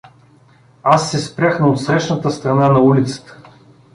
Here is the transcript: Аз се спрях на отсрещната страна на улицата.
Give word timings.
Аз 0.83 1.11
се 1.11 1.17
спрях 1.19 1.59
на 1.59 1.69
отсрещната 1.69 2.31
страна 2.31 2.69
на 2.69 2.79
улицата. 2.79 3.37